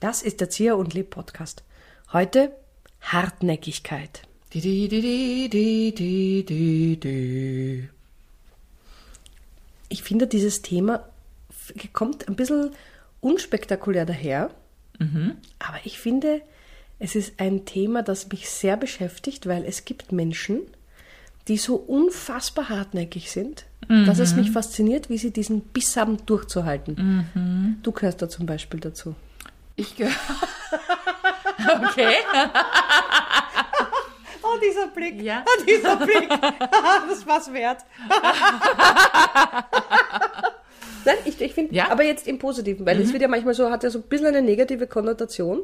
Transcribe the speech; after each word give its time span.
Das 0.00 0.22
ist 0.22 0.40
der 0.40 0.48
Zier 0.48 0.78
und 0.78 0.94
Leb 0.94 1.10
Podcast. 1.10 1.62
Heute 2.14 2.50
Hartnäckigkeit. 3.02 4.22
Ich 4.54 4.62
finde, 10.02 10.26
dieses 10.26 10.62
Thema 10.62 11.06
kommt 11.92 12.26
ein 12.26 12.36
bisschen 12.36 12.70
unspektakulär 13.20 14.06
daher, 14.06 14.50
mhm. 14.98 15.36
aber 15.58 15.80
ich 15.84 15.98
finde, 15.98 16.40
es 16.98 17.16
ist 17.16 17.38
ein 17.38 17.66
Thema, 17.66 18.02
das 18.02 18.30
mich 18.30 18.48
sehr 18.48 18.78
beschäftigt, 18.78 19.46
weil 19.46 19.66
es 19.66 19.84
gibt 19.84 20.10
Menschen, 20.10 20.62
die 21.48 21.56
so 21.56 21.76
unfassbar 21.76 22.68
hartnäckig 22.68 23.30
sind, 23.30 23.64
mhm. 23.88 24.04
dass 24.06 24.18
es 24.18 24.34
mich 24.34 24.50
fasziniert, 24.50 25.08
wie 25.08 25.18
sie 25.18 25.30
diesen 25.30 25.62
Biss 25.62 25.96
haben, 25.96 26.18
durchzuhalten. 26.26 27.30
Mhm. 27.34 27.78
Du 27.82 27.92
gehörst 27.92 28.20
da 28.20 28.28
zum 28.28 28.46
Beispiel 28.46 28.80
dazu. 28.80 29.14
Ich 29.76 29.96
gehöre. 29.96 30.12
okay. 31.88 32.16
oh, 34.42 34.58
dieser 34.62 34.88
Blick. 34.88 35.22
Ja. 35.22 35.44
Oh, 35.60 35.64
dieser 35.64 35.96
Blick. 35.96 36.28
das 37.08 37.26
war's 37.26 37.52
wert. 37.52 37.84
Nein, 41.04 41.16
ich, 41.24 41.40
ich 41.40 41.54
finde, 41.54 41.74
ja? 41.74 41.90
aber 41.90 42.04
jetzt 42.04 42.26
im 42.26 42.38
Positiven, 42.38 42.84
weil 42.84 42.96
mhm. 42.96 43.02
es 43.02 43.12
wird 43.12 43.22
ja 43.22 43.28
manchmal 43.28 43.54
so, 43.54 43.70
hat 43.70 43.82
ja 43.82 43.90
so 43.90 44.00
ein 44.00 44.02
bisschen 44.02 44.26
eine 44.26 44.42
negative 44.42 44.86
Konnotation, 44.86 45.62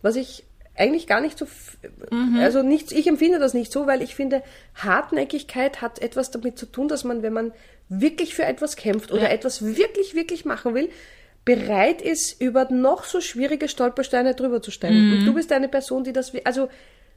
was 0.00 0.16
ich 0.16 0.44
eigentlich 0.78 1.06
gar 1.06 1.20
nicht 1.20 1.38
so, 1.38 1.46
mhm. 2.10 2.38
also 2.38 2.62
nichts, 2.62 2.92
ich 2.92 3.06
empfinde 3.06 3.38
das 3.38 3.54
nicht 3.54 3.72
so, 3.72 3.86
weil 3.86 4.02
ich 4.02 4.14
finde, 4.14 4.42
Hartnäckigkeit 4.74 5.82
hat 5.82 6.00
etwas 6.00 6.30
damit 6.30 6.58
zu 6.58 6.66
tun, 6.66 6.88
dass 6.88 7.04
man, 7.04 7.22
wenn 7.22 7.32
man 7.32 7.52
wirklich 7.88 8.34
für 8.34 8.44
etwas 8.44 8.76
kämpft 8.76 9.12
oder 9.12 9.22
ja. 9.22 9.28
etwas 9.28 9.64
wirklich, 9.64 10.14
wirklich 10.14 10.44
machen 10.44 10.74
will, 10.74 10.90
bereit 11.44 12.02
ist, 12.02 12.40
über 12.40 12.70
noch 12.70 13.04
so 13.04 13.20
schwierige 13.20 13.68
Stolpersteine 13.68 14.34
drüber 14.34 14.60
zu 14.60 14.70
steigen. 14.70 15.06
Mhm. 15.06 15.12
Und 15.12 15.24
du 15.26 15.34
bist 15.34 15.50
eine 15.50 15.68
Person, 15.68 16.04
die 16.04 16.12
das, 16.12 16.32
also, 16.44 16.68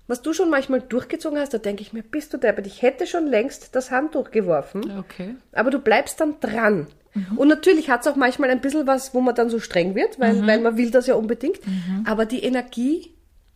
was 0.08 0.21
du 0.21 0.33
schon 0.33 0.49
manchmal 0.49 0.81
durchgezogen 0.81 1.38
hast, 1.38 1.53
da 1.53 1.58
denke 1.58 1.81
ich 1.81 1.91
mir, 1.91 2.02
bist 2.02 2.33
du 2.33 2.38
deppert, 2.38 2.66
ich 2.66 2.81
hätte 2.81 3.08
schon 3.08 3.27
längst 3.27 3.75
das 3.75 3.91
Handtuch 3.91 4.31
geworfen. 4.31 4.99
Okay. 4.99 5.36
Aber 5.52 5.69
du 5.69 5.80
bleibst 5.80 6.21
dann 6.21 6.39
dran. 6.39 6.88
Mhm. 7.14 7.38
Und 7.38 7.47
natürlich 7.49 7.89
hat 7.89 8.02
es 8.02 8.08
auch 8.08 8.16
manchmal 8.16 8.49
ein 8.49 8.61
bisschen 8.61 8.88
was, 8.88 9.14
wo 9.14 9.21
man 9.21 9.36
dann 9.36 9.49
so 9.49 9.59
streng 9.59 9.95
wird, 9.95 10.19
weil, 10.19 10.36
mhm. 10.36 10.47
weil 10.47 10.61
man 10.61 10.77
will 10.77 10.91
das 10.91 11.08
ja 11.08 11.16
unbedingt. 11.16 11.66
Mhm. 11.67 12.05
Aber 12.05 12.25
die 12.25 12.43
Energie, 12.43 13.11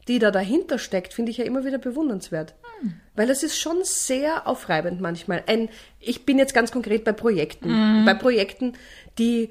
die 0.07 0.19
da 0.19 0.31
dahinter 0.31 0.77
steckt, 0.77 1.13
finde 1.13 1.31
ich 1.31 1.37
ja 1.37 1.45
immer 1.45 1.65
wieder 1.65 1.77
bewundernswert. 1.77 2.53
Hm. 2.81 2.93
Weil 3.15 3.29
es 3.29 3.43
ist 3.43 3.57
schon 3.57 3.77
sehr 3.83 4.47
aufreibend 4.47 5.01
manchmal. 5.01 5.43
Ein, 5.47 5.69
ich 5.99 6.25
bin 6.25 6.37
jetzt 6.37 6.53
ganz 6.53 6.71
konkret 6.71 7.03
bei 7.03 7.11
Projekten. 7.11 7.69
Mhm. 7.69 8.05
Bei 8.05 8.13
Projekten, 8.13 8.73
die 9.17 9.49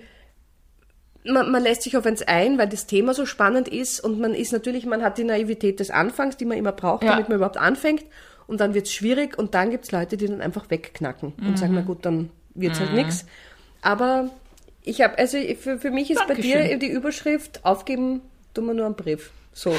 man, 1.25 1.51
man 1.51 1.63
lässt 1.63 1.83
sich 1.83 1.97
auf 1.97 2.07
eins 2.07 2.23
ein, 2.23 2.59
weil 2.59 2.69
das 2.69 2.87
Thema 2.87 3.15
so 3.15 3.27
spannend 3.27 3.69
ist 3.69 4.01
und 4.01 4.21
man 4.21 4.35
ist 4.35 4.53
natürlich, 4.53 4.85
man 4.85 5.03
hat 5.03 5.19
die 5.19 5.25
Naivität 5.25 5.81
des 5.81 5.91
Anfangs, 5.91 6.37
die 6.37 6.45
man 6.45 6.59
immer 6.59 6.73
braucht, 6.73 7.03
ja. 7.03 7.11
damit 7.13 7.29
man 7.29 7.37
überhaupt 7.37 7.57
anfängt. 7.57 8.05
Und 8.47 8.61
dann 8.61 8.75
wird 8.75 8.87
es 8.87 8.93
schwierig 8.93 9.39
und 9.39 9.55
dann 9.55 9.71
gibt 9.71 9.85
es 9.85 9.93
Leute, 9.93 10.19
die 10.19 10.27
dann 10.27 10.43
einfach 10.43 10.69
wegknacken 10.69 11.33
mhm. 11.37 11.49
und 11.49 11.59
sagen, 11.59 11.73
na 11.75 11.81
gut, 11.81 12.05
dann 12.05 12.31
wird 12.55 12.75
es 12.75 12.81
halt 12.81 12.91
mhm. 12.91 12.97
halt 12.97 13.07
nichts. 13.07 13.27
Aber 13.81 14.31
ich 14.83 15.01
habe, 15.01 15.19
also 15.19 15.39
für, 15.59 15.79
für 15.79 15.91
mich 15.91 16.11
ist 16.11 16.21
Dankeschön. 16.21 16.53
bei 16.53 16.69
dir 16.69 16.79
die 16.79 16.91
Überschrift, 16.91 17.65
aufgeben 17.65 18.21
tun 18.53 18.67
wir 18.67 18.75
nur 18.75 18.87
einen 18.87 18.97
Brief. 18.97 19.31
So. 19.55 19.75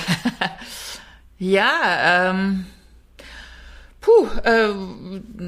ja, 1.37 2.31
ähm, 2.31 2.65
puh, 4.01 4.27
äh, 4.43 4.69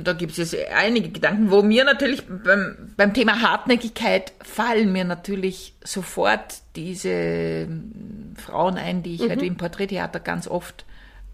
da 0.04 0.14
gibt 0.14 0.38
es 0.38 0.52
jetzt 0.52 0.56
einige 0.72 1.10
Gedanken, 1.10 1.50
wo 1.50 1.64
mir 1.64 1.86
natürlich 1.86 2.24
beim, 2.28 2.94
beim 2.96 3.14
Thema 3.14 3.42
Hartnäckigkeit 3.42 4.34
fallen 4.44 4.92
mir 4.92 5.06
natürlich 5.06 5.74
sofort 5.84 6.62
diese 6.76 7.10
ähm, 7.10 8.36
Frauen 8.36 8.78
ein, 8.78 9.02
die 9.02 9.16
ich 9.16 9.22
halt 9.22 9.30
mhm. 9.30 9.36
halt 9.40 9.44
im 9.44 9.58
Porträttheater 9.58 10.20
ganz 10.20 10.48
oft 10.48 10.86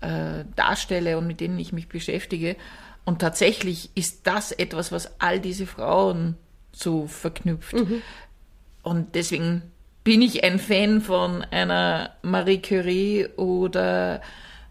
äh, 0.02 0.46
darstelle 0.56 1.18
und 1.18 1.28
mit 1.28 1.40
denen 1.40 1.58
ich 1.60 1.74
mich 1.74 1.90
beschäftige. 1.90 2.56
Und 3.06 3.20
tatsächlich 3.20 3.90
ist 3.96 4.28
das 4.28 4.52
etwas, 4.52 4.92
was 4.92 5.20
all 5.20 5.40
diese 5.40 5.66
Frauen 5.66 6.38
so 6.72 7.08
verknüpft. 7.08 7.74
Mhm. 7.74 8.02
Und 8.82 9.16
deswegen 9.16 9.73
bin 10.04 10.22
ich 10.22 10.44
ein 10.44 10.60
Fan 10.60 11.02
von 11.02 11.44
einer 11.44 12.12
Marie 12.22 12.62
Curie 12.62 13.28
oder 13.38 14.22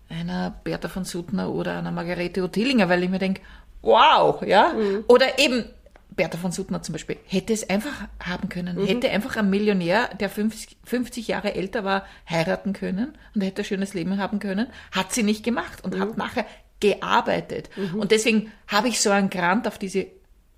einer 0.08 0.54
Bertha 0.62 0.88
von 0.88 1.04
Suttner 1.04 1.50
oder 1.50 1.78
einer 1.78 1.90
Margarete 1.90 2.42
Ottilinger, 2.42 2.88
weil 2.88 3.02
ich 3.02 3.10
mir 3.10 3.18
denke, 3.18 3.40
wow, 3.80 4.42
ja. 4.42 4.74
Mhm. 4.74 5.04
Oder 5.06 5.38
eben 5.38 5.64
Bertha 6.10 6.36
von 6.36 6.52
Suttner 6.52 6.82
zum 6.82 6.92
Beispiel, 6.92 7.16
hätte 7.26 7.52
es 7.52 7.68
einfach 7.68 8.08
haben 8.22 8.48
können, 8.48 8.76
mhm. 8.76 8.86
hätte 8.86 9.10
einfach 9.10 9.36
ein 9.36 9.48
Millionär, 9.48 10.10
der 10.20 10.28
50, 10.28 10.76
50, 10.84 11.28
Jahre 11.28 11.54
älter 11.54 11.84
war, 11.84 12.04
heiraten 12.28 12.74
können 12.74 13.16
und 13.34 13.40
hätte 13.40 13.62
ein 13.62 13.64
schönes 13.64 13.94
Leben 13.94 14.18
haben 14.18 14.38
können, 14.38 14.66
hat 14.90 15.12
sie 15.12 15.22
nicht 15.22 15.44
gemacht 15.44 15.82
und 15.82 15.94
mhm. 15.94 16.00
hat 16.00 16.16
nachher 16.18 16.46
gearbeitet. 16.80 17.70
Mhm. 17.76 18.00
Und 18.00 18.10
deswegen 18.10 18.52
habe 18.68 18.88
ich 18.88 19.00
so 19.00 19.10
einen 19.10 19.30
Grant 19.30 19.66
auf 19.66 19.78
diese 19.78 20.06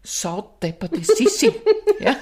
saudepperte 0.02 1.04
Sissi. 1.04 1.52
ja? 2.00 2.16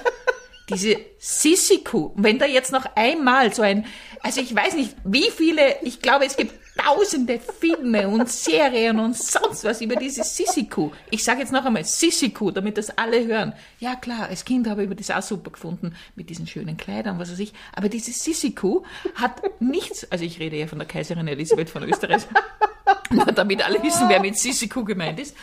Diese 0.69 0.97
Sissy-Kuh. 1.19 2.11
Wenn 2.15 2.39
da 2.39 2.45
jetzt 2.45 2.71
noch 2.71 2.85
einmal 2.95 3.53
so 3.53 3.61
ein, 3.61 3.85
also 4.21 4.41
ich 4.41 4.55
weiß 4.55 4.75
nicht, 4.75 4.95
wie 5.03 5.29
viele, 5.29 5.81
ich 5.81 6.01
glaube, 6.01 6.25
es 6.25 6.37
gibt 6.37 6.53
tausende 6.77 7.39
Filme 7.39 8.07
und 8.07 8.29
Serien 8.29 8.99
und 8.99 9.15
sonst 9.17 9.63
was 9.63 9.81
über 9.81 9.95
diese 9.95 10.23
Sissy-Kuh. 10.23 10.91
Ich 11.11 11.23
sage 11.23 11.41
jetzt 11.41 11.51
noch 11.51 11.65
einmal 11.65 11.83
Sissy-Kuh, 11.83 12.51
damit 12.51 12.77
das 12.77 12.97
alle 12.97 13.25
hören. 13.25 13.53
Ja 13.79 13.95
klar, 13.95 14.27
als 14.29 14.45
Kind 14.45 14.67
habe 14.67 14.83
ich 14.83 14.95
das 14.95 15.11
auch 15.11 15.21
super 15.21 15.51
gefunden, 15.51 15.95
mit 16.15 16.29
diesen 16.29 16.47
schönen 16.47 16.77
Kleidern, 16.77 17.19
was 17.19 17.31
weiß 17.31 17.39
ich. 17.39 17.53
Aber 17.75 17.89
diese 17.89 18.11
Sissy-Kuh 18.11 18.83
hat 19.15 19.41
nichts, 19.59 20.09
also 20.11 20.25
ich 20.25 20.39
rede 20.39 20.57
ja 20.57 20.67
von 20.67 20.79
der 20.79 20.87
Kaiserin 20.87 21.27
Elisabeth 21.27 21.69
von 21.69 21.83
Österreich, 21.83 22.23
damit 23.35 23.65
alle 23.65 23.81
wissen, 23.83 24.09
wer 24.09 24.19
mit 24.19 24.37
Sissy-Kuh 24.37 24.83
gemeint 24.83 25.19
ist. 25.19 25.35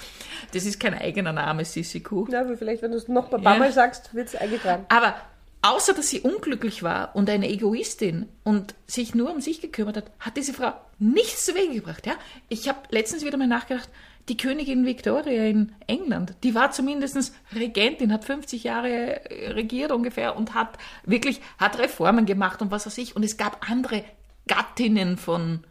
Das 0.53 0.65
ist 0.65 0.81
kein 0.81 0.95
eigener 0.95 1.33
Name, 1.33 1.65
Sissy-Kuh. 1.65 2.29
Ja, 2.31 2.41
aber 2.41 2.57
vielleicht, 2.57 2.83
wenn 2.83 2.91
du 2.91 2.97
es 2.97 3.09
noch 3.09 3.33
ein 3.33 3.43
paar 3.43 3.59
Mal 3.59 3.73
sagst, 3.73 4.15
wird 4.15 4.29
es 4.29 4.37
eingetragen. 4.37 4.85
Aber 4.89 5.15
außer 5.63 5.93
dass 5.93 6.09
sie 6.09 6.21
unglücklich 6.21 6.83
war 6.83 7.15
und 7.15 7.29
eine 7.29 7.49
Egoistin 7.49 8.29
und 8.45 8.75
sich 8.87 9.15
nur 9.15 9.31
um 9.31 9.41
sich 9.41 9.61
gekümmert 9.61 9.97
hat, 9.97 10.11
hat 10.19 10.37
diese 10.37 10.55
Frau 10.55 10.73
nichts 10.99 11.45
zu 11.47 11.55
Wege 11.55 11.75
gebracht. 11.75 12.07
Ja? 12.07 12.15
Ich 12.49 12.69
habe 12.69 12.79
letztens 12.91 13.25
wieder 13.25 13.37
mal 13.37 13.47
nachgedacht, 13.47 13.89
die 14.29 14.37
Königin 14.37 14.87
Victoria 14.87 15.45
in 15.45 15.73
England, 15.87 16.35
die 16.45 16.55
war 16.55 16.71
zumindest 16.71 17.35
Regentin, 17.55 18.13
hat 18.13 18.25
50 18.25 18.65
Jahre 18.65 19.21
regiert 19.49 19.93
ungefähr 19.93 20.37
und 20.37 20.55
hat 20.55 20.79
wirklich, 21.05 21.41
hat 21.59 21.79
Reformen 21.79 22.27
gemacht 22.27 22.63
und 22.63 22.71
was 22.71 22.87
weiß 22.87 22.99
ich. 22.99 23.17
Und 23.17 23.25
es 23.25 23.37
gab 23.37 23.69
andere 23.69 24.05
Gattinnen 24.47 25.17
von 25.17 25.65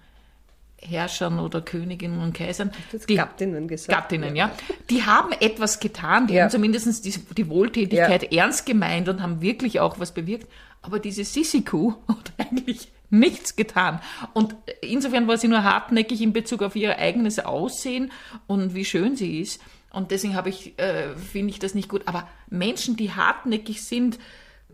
Herrschern 0.82 1.40
oder 1.40 1.62
Königinnen 1.62 2.22
und 2.22 2.34
Kaisern. 2.34 2.72
Die, 3.08 3.16
Gattinnen 3.16 3.68
gesagt. 3.68 3.98
Gattinnen, 3.98 4.36
ja. 4.36 4.52
Die 4.90 5.04
haben 5.04 5.32
etwas 5.34 5.80
getan, 5.80 6.28
die 6.28 6.36
ja. 6.36 6.44
haben 6.44 6.50
zumindest 6.50 7.06
die, 7.06 7.14
die 7.36 7.50
Wohltätigkeit 7.50 8.32
ja. 8.32 8.44
ernst 8.44 8.66
gemeint 8.66 9.10
und 9.10 9.22
haben 9.22 9.42
wirklich 9.42 9.80
auch 9.80 10.00
was 10.00 10.14
bewirkt. 10.14 10.48
Aber 10.82 11.00
diese 11.00 11.24
Sissy-Kuh 11.24 11.96
hat 12.08 12.34
eigentlich 12.38 12.92
nichts 13.10 13.56
getan. 13.56 14.00
Und 14.34 14.56
insofern 14.82 15.28
war 15.28 15.38
sie 15.38 15.48
nur 15.48 15.64
hartnäckig 15.64 16.22
in 16.22 16.34
Bezug 16.34 16.62
auf 16.62 16.76
ihr 16.76 16.98
eigenes 16.98 17.40
Aussehen 17.40 18.12
und 18.48 18.76
wie 18.76 18.86
schön 18.86 19.16
sie 19.16 19.40
ist. 19.42 19.62
Und 19.92 20.12
deswegen 20.12 20.36
habe 20.36 20.50
ich, 20.50 20.78
äh, 20.78 21.16
finde 21.16 21.52
ich 21.52 21.60
das 21.60 21.74
nicht 21.74 21.90
gut. 21.90 22.04
Aber 22.06 22.28
Menschen, 22.50 22.96
die 22.96 23.12
hartnäckig 23.12 23.84
sind, 23.84 24.20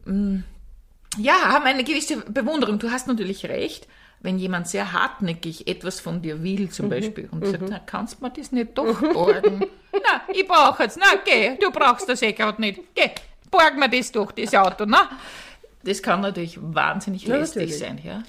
mh, 0.05 0.13
mm, 0.13 0.43
ja, 1.17 1.33
haben 1.45 1.65
eine 1.65 1.85
gewisse 1.85 2.17
Bewunderung. 2.17 2.77
Du 2.77 2.91
hast 2.91 3.07
natürlich 3.07 3.45
recht 3.45 3.87
wenn 4.25 4.37
jemand 4.37 4.67
sehr 4.67 4.91
hartnäckig 4.91 5.67
etwas 5.67 5.99
von 5.99 6.21
dir 6.21 6.43
will, 6.43 6.69
zum 6.69 6.87
mhm. 6.87 6.89
Beispiel, 6.89 7.29
und 7.31 7.43
mhm. 7.43 7.51
sagt, 7.51 7.63
na, 7.69 7.79
kannst 7.79 8.19
du 8.19 8.25
mir 8.25 8.31
das 8.31 8.51
nicht 8.51 8.77
doch 8.77 8.99
borgen? 9.13 9.65
na, 9.93 10.21
ich 10.33 10.45
brauche 10.47 10.83
jetzt, 10.83 10.97
na, 10.99 11.19
geh, 11.23 11.55
du 11.57 11.71
brauchst 11.71 12.09
das 12.09 12.21
eh 12.21 12.33
gerade 12.33 12.59
nicht, 12.59 12.81
geh, 12.93 13.11
borg 13.49 13.77
mir 13.77 13.89
das 13.89 14.11
doch, 14.11 14.31
das 14.31 14.53
Auto, 14.53 14.85
na. 14.85 15.09
Das 15.83 16.01
kann 16.01 16.21
natürlich 16.21 16.59
wahnsinnig 16.61 17.25
ja, 17.25 17.37
lästig 17.37 17.69
natürlich. 17.69 17.79
sein, 17.79 18.01
ja. 18.03 18.23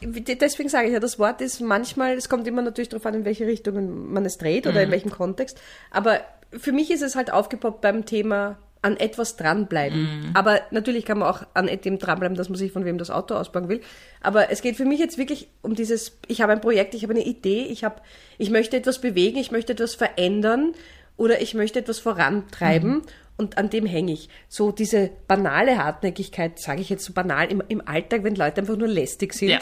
Deswegen 0.00 0.68
sage 0.68 0.88
ich 0.88 0.92
ja, 0.92 1.00
das 1.00 1.18
Wort 1.18 1.40
ist 1.40 1.60
manchmal, 1.60 2.14
es 2.14 2.28
kommt 2.28 2.46
immer 2.48 2.62
natürlich 2.62 2.88
darauf 2.88 3.06
an, 3.06 3.14
in 3.14 3.24
welche 3.24 3.46
Richtung 3.46 4.12
man 4.12 4.24
es 4.24 4.38
dreht 4.38 4.66
oder 4.66 4.80
mhm. 4.80 4.86
in 4.86 4.90
welchem 4.90 5.10
Kontext, 5.10 5.60
aber 5.90 6.20
für 6.52 6.72
mich 6.72 6.90
ist 6.90 7.02
es 7.02 7.14
halt 7.14 7.32
aufgepoppt 7.32 7.80
beim 7.80 8.04
Thema 8.06 8.58
an 8.84 8.98
etwas 8.98 9.36
dranbleiben. 9.36 10.02
Mhm. 10.02 10.30
Aber 10.34 10.60
natürlich 10.70 11.06
kann 11.06 11.18
man 11.18 11.28
auch 11.28 11.42
an 11.54 11.66
dem 11.66 11.98
dranbleiben, 11.98 12.36
dass 12.36 12.50
man 12.50 12.58
sich 12.58 12.70
von 12.70 12.84
wem 12.84 12.98
das 12.98 13.10
Auto 13.10 13.34
ausbauen 13.34 13.70
will. 13.70 13.80
Aber 14.20 14.50
es 14.50 14.60
geht 14.60 14.76
für 14.76 14.84
mich 14.84 15.00
jetzt 15.00 15.16
wirklich 15.16 15.48
um 15.62 15.74
dieses, 15.74 16.18
ich 16.28 16.42
habe 16.42 16.52
ein 16.52 16.60
Projekt, 16.60 16.92
ich 16.92 17.02
habe 17.02 17.14
eine 17.14 17.24
Idee, 17.24 17.62
ich 17.62 17.82
habe, 17.82 18.02
ich 18.36 18.50
möchte 18.50 18.76
etwas 18.76 19.00
bewegen, 19.00 19.38
ich 19.38 19.50
möchte 19.50 19.72
etwas 19.72 19.94
verändern 19.94 20.74
oder 21.16 21.40
ich 21.40 21.54
möchte 21.54 21.78
etwas 21.78 21.98
vorantreiben. 21.98 22.90
Mhm. 22.90 23.02
Und 23.36 23.58
an 23.58 23.70
dem 23.70 23.86
hänge 23.86 24.12
ich. 24.12 24.28
So 24.48 24.70
diese 24.70 25.10
banale 25.26 25.82
Hartnäckigkeit, 25.82 26.58
sage 26.60 26.82
ich 26.82 26.90
jetzt 26.90 27.04
so 27.04 27.14
banal 27.14 27.50
im, 27.50 27.62
im 27.66 27.88
Alltag, 27.88 28.22
wenn 28.22 28.36
Leute 28.36 28.60
einfach 28.60 28.76
nur 28.76 28.86
lästig 28.86 29.32
sind. 29.32 29.48
Ja. 29.48 29.58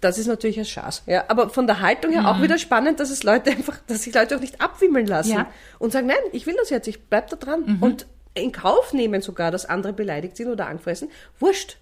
Das 0.00 0.18
ist 0.18 0.26
natürlich 0.26 0.58
ein 0.58 0.64
Schatz. 0.64 1.02
Ja, 1.06 1.24
aber 1.28 1.50
von 1.50 1.66
der 1.66 1.80
Haltung 1.80 2.12
her 2.12 2.22
mhm. 2.22 2.26
auch 2.26 2.42
wieder 2.42 2.58
spannend, 2.58 2.98
dass 2.98 3.10
es 3.10 3.22
Leute 3.22 3.50
einfach, 3.50 3.78
dass 3.86 4.02
sich 4.02 4.14
Leute 4.14 4.36
auch 4.36 4.40
nicht 4.40 4.60
abwimmeln 4.60 5.06
lassen 5.06 5.32
ja. 5.32 5.50
und 5.78 5.92
sagen, 5.92 6.06
nein, 6.06 6.16
ich 6.32 6.46
will 6.46 6.56
das 6.58 6.70
jetzt, 6.70 6.88
ich 6.88 7.04
bleib 7.04 7.28
da 7.28 7.36
dran. 7.36 7.64
Mhm. 7.66 7.82
Und 7.82 8.06
in 8.34 8.52
Kauf 8.52 8.92
nehmen 8.92 9.22
sogar, 9.22 9.50
dass 9.50 9.64
andere 9.66 9.92
beleidigt 9.92 10.36
sind 10.36 10.48
oder 10.48 10.66
angefressen. 10.66 11.08
Wurscht. 11.38 11.78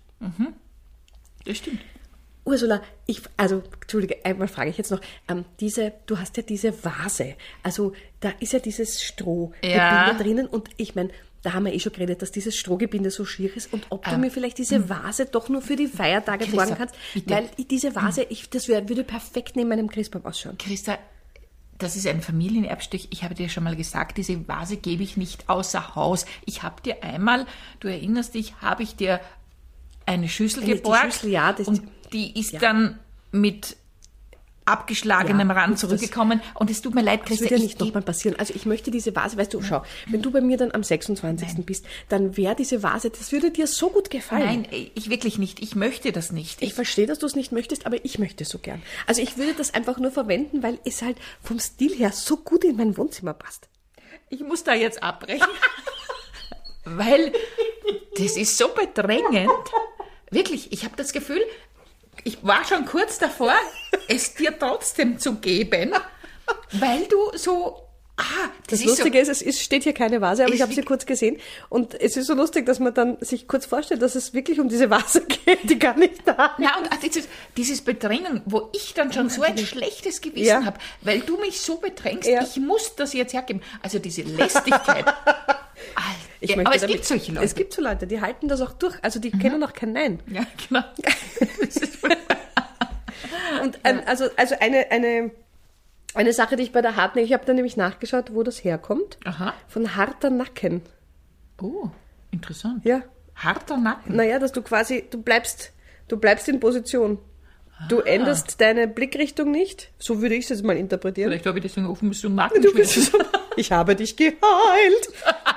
Das 1.44 1.56
stimmt. 1.58 1.80
Ursula, 2.44 2.82
ich, 3.06 3.22
also, 3.36 3.62
Entschuldige, 3.80 4.24
einmal 4.24 4.48
frage 4.48 4.70
ich 4.70 4.76
jetzt 4.76 4.90
noch, 4.90 5.00
ähm, 5.28 5.44
diese, 5.60 5.92
du 6.06 6.18
hast 6.18 6.36
ja 6.36 6.42
diese 6.42 6.84
Vase, 6.84 7.36
also 7.62 7.92
da 8.20 8.32
ist 8.40 8.52
ja 8.52 8.58
dieses 8.58 9.02
Strohgebinde 9.02 9.76
Ja. 9.76 10.14
drinnen 10.14 10.46
und 10.46 10.68
ich 10.76 10.96
meine, 10.96 11.10
da 11.42 11.52
haben 11.52 11.66
wir 11.66 11.72
eh 11.72 11.78
schon 11.78 11.92
geredet, 11.92 12.22
dass 12.22 12.30
dieses 12.32 12.56
Strohgebinde 12.56 13.10
so 13.10 13.24
schier 13.24 13.54
ist 13.56 13.72
und 13.72 13.86
ob 13.90 14.04
du 14.04 14.16
mir 14.16 14.30
vielleicht 14.30 14.58
diese 14.58 14.88
Vase 14.88 15.26
doch 15.26 15.48
nur 15.48 15.60
für 15.62 15.76
die 15.76 15.88
Feiertage 15.88 16.44
Christa, 16.44 16.56
borgen 16.56 16.74
kannst, 16.76 16.94
bitte. 17.14 17.30
weil 17.30 17.48
diese 17.58 17.94
Vase, 17.94 18.26
ich, 18.28 18.48
das 18.50 18.68
wär, 18.68 18.88
würde 18.88 19.04
perfekt 19.04 19.56
neben 19.56 19.68
meinem 19.68 19.88
Christbaum 19.88 20.24
ausschauen. 20.24 20.56
Christa, 20.58 20.98
das 21.82 21.96
ist 21.96 22.06
ein 22.06 22.22
Familienerbstück. 22.22 23.02
Ich 23.10 23.24
habe 23.24 23.34
dir 23.34 23.48
schon 23.48 23.64
mal 23.64 23.76
gesagt, 23.76 24.16
diese 24.18 24.46
Vase 24.48 24.76
gebe 24.76 25.02
ich 25.02 25.16
nicht 25.16 25.48
außer 25.48 25.94
Haus. 25.94 26.24
Ich 26.46 26.62
habe 26.62 26.80
dir 26.82 27.02
einmal, 27.02 27.46
du 27.80 27.88
erinnerst 27.88 28.34
dich, 28.34 28.54
habe 28.60 28.82
ich 28.82 28.96
dir 28.96 29.20
eine 30.06 30.28
Schüssel 30.28 30.62
Eine- 30.62 30.72
die 30.72 30.78
geborgt 30.78 31.02
Schüssel, 31.14 31.30
ja, 31.30 31.52
das- 31.52 31.68
und 31.68 31.82
die 32.12 32.38
ist 32.38 32.60
dann 32.62 32.98
mit 33.30 33.76
abgeschlagenem 34.72 35.48
Ja, 35.48 35.54
Rand 35.54 35.66
gut, 35.68 35.74
das- 35.74 35.80
zurückgekommen. 35.80 36.40
Und 36.54 36.70
es 36.70 36.82
tut 36.82 36.94
mir 36.94 37.02
leid, 37.02 37.20
Das 37.20 37.28
Christa, 37.28 37.42
wird 37.42 37.50
ja 37.52 37.56
ich 37.58 37.62
nicht 37.64 37.80
nochmal 37.80 38.02
passieren. 38.02 38.38
Also 38.38 38.54
ich 38.54 38.66
möchte 38.66 38.90
diese 38.90 39.14
Vase, 39.14 39.36
weißt 39.36 39.54
du, 39.54 39.62
schau, 39.62 39.82
wenn 40.08 40.22
du 40.22 40.30
bei 40.30 40.40
mir 40.40 40.56
dann 40.56 40.72
am 40.72 40.82
26. 40.82 41.64
bist, 41.64 41.84
dann 42.08 42.36
wäre 42.36 42.56
diese 42.56 42.82
Vase, 42.82 43.10
das 43.10 43.30
würde 43.32 43.50
dir 43.50 43.66
so 43.66 43.90
gut 43.90 44.10
gefallen. 44.10 44.66
Nein, 44.70 44.90
ich 44.94 45.10
wirklich 45.10 45.38
nicht. 45.38 45.60
Ich 45.60 45.76
möchte 45.76 46.10
das 46.12 46.32
nicht. 46.32 46.60
Ich 46.62 46.74
verstehe, 46.74 47.06
dass 47.06 47.18
du 47.20 47.26
es 47.26 47.36
nicht 47.36 47.52
möchtest, 47.52 47.86
aber 47.86 48.04
ich 48.04 48.18
möchte 48.18 48.44
es 48.44 48.48
so 48.50 48.58
gern. 48.58 48.82
Also 49.06 49.22
ich 49.22 49.36
würde 49.36 49.54
das 49.54 49.74
einfach 49.74 49.98
nur 49.98 50.10
verwenden, 50.10 50.62
weil 50.62 50.78
es 50.84 51.02
halt 51.02 51.16
vom 51.42 51.58
Stil 51.60 51.94
her 51.94 52.12
so 52.12 52.36
gut 52.38 52.64
in 52.64 52.76
mein 52.76 52.96
Wohnzimmer 52.96 53.34
passt. 53.34 53.68
Ich 54.30 54.40
muss 54.40 54.64
da 54.64 54.74
jetzt 54.74 55.02
abbrechen, 55.02 55.46
weil 56.84 57.32
das 58.16 58.36
ist 58.36 58.56
so 58.58 58.68
bedrängend. 58.68 59.50
Wirklich, 60.30 60.72
ich 60.72 60.84
habe 60.84 60.96
das 60.96 61.12
Gefühl, 61.12 61.42
ich 62.24 62.38
war 62.42 62.64
schon 62.64 62.86
kurz 62.86 63.18
davor, 63.18 63.54
es 64.14 64.34
dir 64.34 64.56
trotzdem 64.58 65.18
zu 65.18 65.36
geben, 65.36 65.92
weil 66.72 67.04
du 67.06 67.36
so. 67.36 67.78
Ah, 68.14 68.24
das, 68.68 68.78
Das, 68.78 68.80
ist 68.80 68.86
Lustige 68.86 69.18
ist, 69.18 69.28
es 69.28 69.40
ist, 69.40 69.62
steht 69.62 69.84
hier 69.84 69.94
keine 69.94 70.20
Vase, 70.20 70.44
aber 70.44 70.52
ich 70.52 70.60
habe 70.60 70.72
sie 70.74 70.82
kurz 70.82 71.06
gesehen. 71.06 71.38
Und 71.70 71.98
es 71.98 72.14
ist 72.16 72.26
so 72.26 72.34
lustig, 72.34 72.66
dass 72.66 72.78
man 72.78 72.92
dann 72.92 73.16
sich 73.22 73.48
kurz 73.48 73.64
vorstellt, 73.64 74.02
dass 74.02 74.14
es 74.14 74.34
wirklich 74.34 74.60
um 74.60 74.68
diese 74.68 74.90
Vase 74.90 75.22
geht, 75.46 75.58
die 75.68 75.78
gar 75.78 75.96
nicht 75.96 76.20
da 76.26 76.32
ist. 76.32 76.58
so. 76.58 76.62
Na, 76.62 76.76
und 76.78 77.02
dieses, 77.02 77.26
dieses 77.56 77.80
Bedrängen, 77.80 78.42
wo 78.44 78.68
ich 78.74 78.92
dann 78.92 79.12
schon 79.14 79.30
so 79.30 79.42
ein 79.42 79.56
schlechtes 79.56 80.20
Gewissen 80.20 80.44
Ja. 80.44 80.64
habe, 80.64 80.78
weil 81.00 81.20
du 81.20 81.38
mich 81.38 81.62
so 81.62 81.78
bedrängst, 81.78 82.28
Ja. 82.28 82.42
ich 82.42 82.58
muss 82.58 82.94
das 82.96 83.14
jetzt 83.14 83.32
hergeben. 83.32 83.62
Also 83.82 83.98
diese 83.98 84.22
Lästigkeit. 84.22 85.06
Alter, 85.96 86.14
ja, 86.42 86.56
aber 86.60 86.74
es 86.74 86.82
damit- 86.82 86.96
gibt 86.96 87.06
solche 87.06 87.32
Leute. 87.32 87.46
Es 87.46 87.54
gibt 87.54 87.72
so 87.72 87.80
Leute, 87.82 88.06
die 88.06 88.20
halten 88.20 88.46
das 88.46 88.60
auch 88.60 88.72
durch. 88.74 88.94
Also 89.00 89.20
die 89.20 89.30
kennen 89.30 89.64
auch 89.64 89.72
kein 89.72 89.92
Nein. 89.94 90.20
ja, 90.30 90.44
genau. 90.68 90.82
Das 93.62 93.76
Und 93.76 93.80
ähm, 93.84 94.00
also, 94.06 94.26
also 94.36 94.54
eine, 94.60 94.90
eine, 94.90 95.30
eine 96.14 96.32
Sache, 96.32 96.56
die 96.56 96.62
ich 96.64 96.72
bei 96.72 96.82
der 96.82 96.96
Hartnäck, 96.96 97.24
ich 97.24 97.32
habe 97.32 97.44
da 97.46 97.52
nämlich 97.52 97.76
nachgeschaut, 97.76 98.34
wo 98.34 98.42
das 98.42 98.62
herkommt. 98.64 99.18
Aha. 99.24 99.54
Von 99.68 99.96
harter 99.96 100.30
Nacken. 100.30 100.82
Oh, 101.60 101.88
interessant. 102.30 102.84
Ja. 102.84 103.02
Harter 103.34 103.76
Nacken. 103.78 104.16
Naja, 104.16 104.38
dass 104.38 104.52
du 104.52 104.62
quasi, 104.62 105.04
du 105.10 105.22
bleibst, 105.22 105.72
du 106.08 106.16
bleibst 106.16 106.48
in 106.48 106.60
Position. 106.60 107.18
Du 107.88 108.00
Ah. 108.00 108.04
änderst 108.06 108.60
deine 108.60 108.86
Blickrichtung 108.86 109.50
nicht. 109.50 109.90
So 109.98 110.22
würde 110.22 110.34
ich 110.36 110.44
es 110.44 110.50
jetzt 110.50 110.64
mal 110.64 110.76
interpretieren. 110.76 111.30
Vielleicht 111.30 111.46
habe 111.46 111.58
ich 111.58 111.62
deswegen 111.64 111.86
offen 111.86 112.10
bist 112.10 112.22
du 112.22 112.28
Nacken. 112.28 112.62
Du 112.62 112.72
bist 112.74 112.94
so, 112.94 113.18
ich 113.56 113.72
habe 113.72 113.96
dich 113.96 114.16
geheilt. 114.16 114.38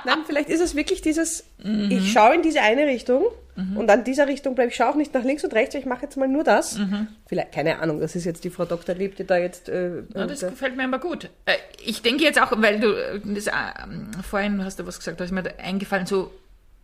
Nein, 0.04 0.18
vielleicht 0.26 0.48
ist 0.48 0.60
es 0.60 0.74
wirklich 0.74 1.02
dieses, 1.02 1.44
Mhm. 1.62 1.90
ich 1.90 2.12
schaue 2.12 2.34
in 2.34 2.42
diese 2.42 2.62
eine 2.62 2.86
Richtung 2.86 3.26
und 3.74 3.90
an 3.90 4.04
dieser 4.04 4.26
Richtung 4.28 4.54
bleibe 4.54 4.70
ich, 4.70 4.76
schaue 4.76 4.90
auch 4.90 4.94
nicht 4.96 5.14
nach 5.14 5.24
links 5.24 5.42
und 5.44 5.54
rechts, 5.54 5.74
ich 5.74 5.86
mache 5.86 6.02
jetzt 6.02 6.16
mal 6.16 6.28
nur 6.28 6.44
das. 6.44 6.76
Mhm. 6.78 7.08
Vielleicht, 7.26 7.52
keine 7.52 7.78
Ahnung, 7.78 8.00
das 8.00 8.14
ist 8.14 8.24
jetzt 8.26 8.44
die 8.44 8.50
Frau 8.50 8.64
Dr. 8.66 8.94
Lieb, 8.94 9.16
die 9.16 9.24
da 9.24 9.38
jetzt... 9.38 9.68
Äh, 9.68 10.02
Ja, 10.14 10.26
das 10.26 10.42
äh, 10.42 10.50
gefällt 10.50 10.76
mir 10.76 10.84
aber 10.84 10.98
gut. 10.98 11.30
Äh, 11.46 11.54
Ich 11.84 12.02
denke 12.02 12.24
jetzt 12.24 12.40
auch, 12.40 12.52
weil 12.56 12.78
du 12.80 12.92
äh, 12.92 13.20
das, 13.24 13.46
ähm, 13.46 14.10
vorhin 14.28 14.62
hast 14.64 14.78
du 14.78 14.86
was 14.86 14.98
gesagt, 14.98 15.20
da 15.20 15.24
ist 15.24 15.32
mir 15.32 15.44
eingefallen, 15.58 16.06
so 16.06 16.30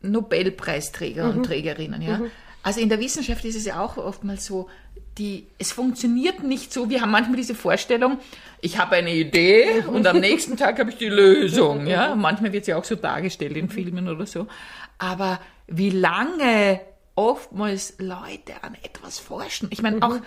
Nobelpreisträger 0.03 1.25
Mhm. 1.33 1.39
und 1.39 1.43
Trägerinnen, 1.47 2.03
ja. 2.03 2.21
Also 2.63 2.81
in 2.81 2.89
der 2.89 3.01
Wissenschaft 3.01 3.45
ist 3.45 3.57
es 3.57 3.65
ja 3.65 3.81
auch 3.81 3.97
oftmals 3.97 4.47
so, 4.47 4.69
die, 5.19 5.47
es 5.59 5.73
funktioniert 5.73 6.43
nicht 6.43 6.73
so. 6.73 6.89
Wir 6.89 7.03
haben 7.03 7.11
manchmal 7.11 7.37
diese 7.37 7.55
Vorstellung, 7.55 8.19
ich 8.61 8.79
habe 8.79 8.97
eine 8.97 9.13
Idee 9.13 9.83
und 9.87 10.07
am 10.07 10.21
nächsten 10.21 10.57
Tag 10.57 10.79
habe 10.79 10.91
ich 10.91 10.97
die 10.97 11.09
Lösung, 11.09 11.87
ja. 11.87 12.15
Manchmal 12.15 12.53
wird 12.53 12.63
es 12.63 12.69
ja 12.69 12.77
auch 12.79 12.85
so 12.85 12.95
dargestellt 12.95 13.57
in 13.57 13.69
Filmen 13.69 14.09
oder 14.09 14.27
so. 14.27 14.47
Aber 15.03 15.41
wie 15.67 15.91
lange 15.91 16.81
oftmals 17.17 17.95
Leute 17.99 18.63
an 18.63 18.77
etwas 18.85 19.19
forschen. 19.19 19.69
Ich 19.73 19.83
meine, 19.83 20.01
auch 20.01 20.21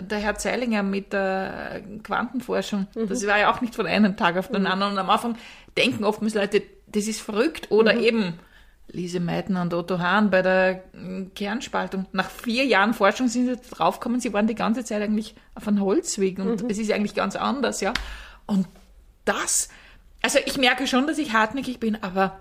der, 0.00 0.18
Herr 0.18 0.34
Zeilinger 0.34 0.82
mit 0.82 1.12
der 1.12 1.80
Quantenforschung, 2.02 2.88
das 2.94 3.24
war 3.28 3.38
ja 3.38 3.52
auch 3.52 3.60
nicht 3.60 3.76
von 3.76 3.86
einem 3.86 4.16
Tag 4.16 4.36
auf 4.36 4.48
den 4.48 4.66
anderen. 4.66 4.94
Und 4.94 4.98
am 4.98 5.08
Anfang 5.08 5.36
denken 5.76 6.02
oftmals 6.02 6.34
Leute, 6.34 6.62
das 6.88 7.06
ist 7.06 7.20
verrückt. 7.20 7.70
Oder 7.70 7.96
eben 7.96 8.34
Lise 8.88 9.20
Meitner 9.20 9.62
und 9.62 9.72
Otto 9.72 10.00
Hahn 10.00 10.30
bei 10.30 10.42
der 10.42 10.82
Kernspaltung. 11.36 12.06
Nach 12.10 12.28
vier 12.28 12.64
Jahren 12.64 12.94
Forschung 12.94 13.28
sind 13.28 13.46
sie 13.46 13.70
draufgekommen, 13.70 14.18
sie 14.18 14.32
waren 14.32 14.48
die 14.48 14.56
ganze 14.56 14.84
Zeit 14.84 15.02
eigentlich 15.02 15.36
auf 15.54 15.68
einem 15.68 15.82
Holzweg 15.82 16.40
und 16.40 16.68
es 16.68 16.78
ist 16.78 16.90
eigentlich 16.90 17.14
ganz 17.14 17.36
anders, 17.36 17.80
ja. 17.80 17.94
Und 18.46 18.66
das, 19.24 19.68
also 20.20 20.40
ich 20.44 20.56
merke 20.56 20.88
schon, 20.88 21.06
dass 21.06 21.18
ich 21.18 21.32
hartnäckig 21.32 21.78
bin, 21.78 22.02
aber 22.02 22.40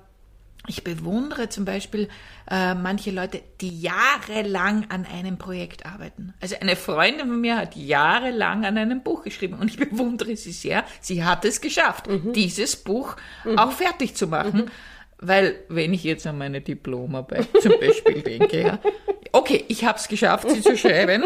ich 0.67 0.83
bewundere 0.83 1.49
zum 1.49 1.65
Beispiel 1.65 2.09
äh, 2.49 2.73
manche 2.73 3.11
Leute, 3.11 3.41
die 3.61 3.81
jahrelang 3.81 4.85
an 4.89 5.05
einem 5.05 5.37
Projekt 5.37 5.85
arbeiten. 5.85 6.33
Also 6.41 6.55
eine 6.59 6.75
Freundin 6.75 7.27
von 7.27 7.41
mir 7.41 7.57
hat 7.57 7.75
jahrelang 7.75 8.65
an 8.65 8.77
einem 8.77 9.01
Buch 9.01 9.23
geschrieben 9.23 9.55
und 9.59 9.69
ich 9.69 9.77
bewundere 9.89 10.35
sie 10.35 10.51
sehr. 10.51 10.83
Sie 11.01 11.23
hat 11.23 11.45
es 11.45 11.61
geschafft, 11.61 12.05
dieses 12.35 12.75
Buch 12.75 13.15
auch 13.55 13.71
fertig 13.71 14.15
zu 14.15 14.27
machen. 14.27 14.69
Weil, 15.19 15.55
wenn 15.69 15.93
ich 15.93 16.03
jetzt 16.03 16.27
an 16.27 16.37
meine 16.37 16.61
Diplomarbeit 16.61 17.47
zum 17.61 17.73
Beispiel 17.79 18.21
denke, 18.21 18.61
ja, 18.61 18.79
okay, 19.31 19.65
ich 19.67 19.83
habe 19.83 19.97
es 19.97 20.07
geschafft, 20.07 20.49
sie 20.49 20.61
zu 20.61 20.77
schreiben, 20.77 21.25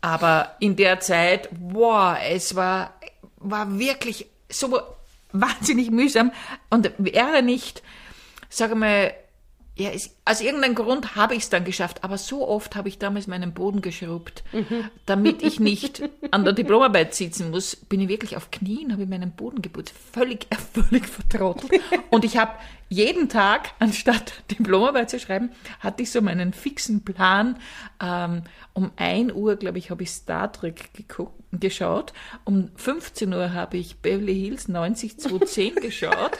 aber 0.00 0.56
in 0.60 0.76
der 0.76 1.00
Zeit, 1.00 1.48
boah, 1.52 2.16
es 2.26 2.54
war, 2.54 2.94
war 3.36 3.78
wirklich 3.78 4.26
so 4.48 4.80
wahnsinnig 5.32 5.90
mühsam 5.90 6.32
und 6.70 6.90
wäre 6.96 7.42
nicht, 7.42 7.82
sage 8.48 8.74
mal, 8.74 9.12
ja, 9.78 9.90
es, 9.90 10.16
aus 10.24 10.40
irgendeinem 10.40 10.74
Grund 10.74 11.14
habe 11.14 11.34
ich 11.34 11.44
es 11.44 11.50
dann 11.50 11.64
geschafft, 11.64 12.02
aber 12.02 12.18
so 12.18 12.46
oft 12.48 12.74
habe 12.74 12.88
ich 12.88 12.98
damals 12.98 13.28
meinen 13.28 13.54
Boden 13.54 13.80
geschrubbt, 13.80 14.42
damit 15.06 15.42
ich 15.42 15.60
nicht 15.60 16.02
an 16.32 16.44
der 16.44 16.52
Diplomarbeit 16.52 17.14
sitzen 17.14 17.50
muss, 17.50 17.76
bin 17.76 18.00
ich 18.00 18.08
wirklich 18.08 18.36
auf 18.36 18.50
Knien, 18.50 18.92
habe 18.92 19.04
ich 19.04 19.08
meinen 19.08 19.30
Boden 19.30 19.62
geputzt, 19.62 19.94
völlig, 20.12 20.48
völlig 20.72 21.06
vertrottelt. 21.06 21.80
Und 22.10 22.24
ich 22.24 22.36
habe 22.36 22.52
jeden 22.88 23.28
Tag, 23.28 23.70
anstatt 23.78 24.32
Diplomarbeit 24.50 25.10
zu 25.10 25.18
schreiben, 25.20 25.50
hatte 25.80 26.02
ich 26.02 26.10
so 26.10 26.20
meinen 26.22 26.52
fixen 26.52 27.04
Plan. 27.04 27.58
Ähm, 28.02 28.42
um 28.72 28.92
1 28.96 29.32
Uhr, 29.32 29.56
glaube 29.56 29.78
ich, 29.78 29.90
habe 29.90 30.02
ich 30.04 30.10
Star 30.10 30.52
Trek 30.52 30.94
geguckt, 30.94 31.34
geschaut. 31.50 32.12
Um 32.44 32.70
15 32.76 33.32
Uhr 33.32 33.54
habe 33.54 33.78
ich 33.78 33.96
Beverly 34.00 34.34
Hills 34.34 34.68
90210 34.68 35.74
geschaut. 35.82 36.32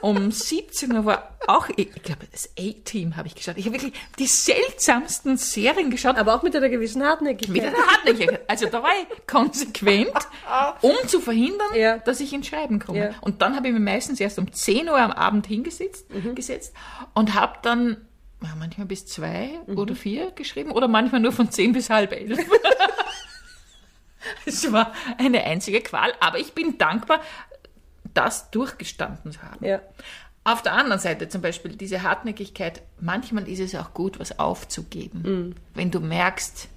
Um 0.00 0.30
17 0.32 0.92
Uhr 0.92 1.04
war 1.04 1.36
auch, 1.46 1.68
ich 1.76 1.92
glaube, 2.02 2.26
das 2.32 2.50
A-Team 2.58 3.16
habe 3.16 3.28
ich 3.28 3.34
geschaut. 3.36 3.56
Ich 3.56 3.66
habe 3.66 3.76
wirklich 3.76 3.94
die 4.18 4.26
seltsamsten 4.26 5.36
Serien 5.36 5.90
geschaut. 5.90 6.16
aber 6.16 6.34
auch 6.34 6.42
mit 6.42 6.54
einer 6.56 6.68
gewissen 6.68 7.02
Hartnäckigkeit. 7.04 7.54
Mit 7.54 7.64
einer 7.64 7.86
Hartnäckigkeit. 7.86 8.40
Also 8.48 8.66
da 8.66 8.82
war 8.82 8.90
ich 9.00 9.26
konsequent, 9.28 10.10
um 10.82 10.94
zu 11.06 11.20
verhindern, 11.20 11.68
Ja. 11.74 11.98
dass 11.98 12.18
ich 12.20 12.32
ins 12.32 12.48
Schreiben 12.48 12.80
komme. 12.80 12.98
Ja. 12.98 13.10
Und 13.20 13.42
dann 13.42 13.54
habe 13.56 13.68
ich 13.68 13.72
mich 13.72 13.82
meistens 13.82 14.18
erst 14.20 14.38
um 14.40 14.52
10 14.52 14.88
Uhr 14.88 14.98
am 14.98 15.12
Abend 15.12 15.46
hingesetzt 15.46 15.95
gesetzt 16.34 16.74
und 17.14 17.34
habe 17.34 17.58
dann 17.62 17.96
manchmal 18.58 18.86
bis 18.86 19.06
zwei 19.06 19.50
oder 19.66 19.94
vier 19.96 20.30
geschrieben 20.32 20.70
oder 20.70 20.88
manchmal 20.88 21.20
nur 21.20 21.32
von 21.32 21.50
zehn 21.50 21.72
bis 21.72 21.90
halb 21.90 22.12
elf. 22.12 22.38
es 24.46 24.72
war 24.72 24.92
eine 25.18 25.44
einzige 25.44 25.80
Qual, 25.80 26.12
aber 26.20 26.38
ich 26.38 26.52
bin 26.52 26.78
dankbar, 26.78 27.20
das 28.14 28.50
durchgestanden 28.50 29.32
zu 29.32 29.42
haben. 29.42 29.64
Ja. 29.64 29.80
Auf 30.44 30.62
der 30.62 30.74
anderen 30.74 31.00
Seite 31.00 31.28
zum 31.28 31.42
Beispiel 31.42 31.72
diese 31.76 32.02
Hartnäckigkeit, 32.02 32.82
manchmal 33.00 33.48
ist 33.48 33.58
es 33.60 33.74
auch 33.74 33.92
gut, 33.94 34.20
was 34.20 34.38
aufzugeben. 34.38 35.56
Wenn 35.74 35.90
du 35.90 35.98
merkst, 36.00 36.68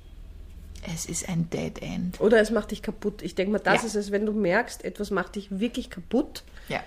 es 0.94 1.06
ist 1.06 1.30
ein 1.30 1.50
Dead 1.50 1.80
End. 1.82 2.20
Oder 2.20 2.40
es 2.40 2.52
macht 2.52 2.72
dich 2.72 2.82
kaputt. 2.82 3.22
Ich 3.22 3.36
denke 3.36 3.52
mal, 3.52 3.60
das 3.60 3.82
Ja. 3.82 3.88
ist 3.88 3.96
es, 3.96 4.12
wenn 4.12 4.26
du 4.26 4.32
merkst, 4.32 4.84
etwas 4.84 5.12
macht 5.12 5.36
dich 5.36 5.60
wirklich 5.60 5.90
kaputt 5.90 6.44
Ja. 6.68 6.80